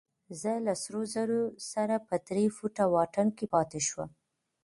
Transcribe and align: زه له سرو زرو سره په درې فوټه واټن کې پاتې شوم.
زه 0.41 0.51
له 0.65 0.73
سرو 0.83 1.01
زرو 1.13 1.41
سره 1.71 1.95
په 2.07 2.15
درې 2.27 2.45
فوټه 2.55 2.85
واټن 2.93 3.27
کې 3.37 3.45
پاتې 3.53 3.79
شوم. 3.87 4.09